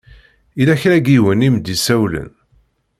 Yella 0.57 0.81
kra 0.81 0.97
n 0.99 1.05
yiwen 1.09 1.45
i 1.47 1.49
m-d-isawlen. 1.53 2.29